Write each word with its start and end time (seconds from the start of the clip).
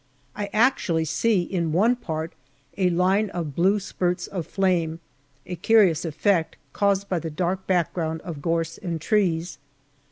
I 0.35 0.49
actually 0.51 1.05
see, 1.05 1.43
in 1.43 1.73
one 1.73 1.95
part, 1.95 2.33
a 2.75 2.89
line 2.89 3.29
of 3.29 3.55
blue 3.55 3.79
spurts 3.79 4.25
of 4.25 4.47
flame, 4.47 4.99
a 5.45 5.55
curious 5.55 6.05
effect, 6.05 6.55
caused 6.73 7.07
by 7.07 7.19
the 7.19 7.29
dark 7.29 7.67
background 7.67 8.21
of 8.21 8.41
gorse 8.41 8.79
and 8.79 8.99
trees. 8.99 9.59